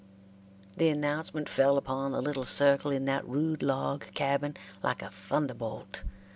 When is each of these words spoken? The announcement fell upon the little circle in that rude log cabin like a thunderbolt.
The 0.77 0.89
announcement 0.89 1.47
fell 1.47 1.77
upon 1.77 2.11
the 2.11 2.23
little 2.23 2.43
circle 2.43 2.89
in 2.89 3.05
that 3.05 3.23
rude 3.23 3.61
log 3.61 4.11
cabin 4.15 4.57
like 4.81 5.03
a 5.03 5.11
thunderbolt. 5.11 6.03